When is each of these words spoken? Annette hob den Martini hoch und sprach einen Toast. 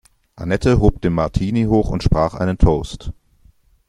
Annette 0.35 0.79
hob 0.79 0.99
den 1.01 1.13
Martini 1.13 1.65
hoch 1.65 1.91
und 1.91 2.01
sprach 2.01 2.33
einen 2.33 2.57
Toast. 2.57 3.13